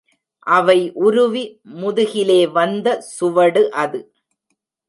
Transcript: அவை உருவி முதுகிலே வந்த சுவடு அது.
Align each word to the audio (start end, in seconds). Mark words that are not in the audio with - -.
அவை 0.47 0.77
உருவி 0.95 1.43
முதுகிலே 1.81 2.39
வந்த 2.51 2.87
சுவடு 3.11 3.63
அது. 3.83 4.01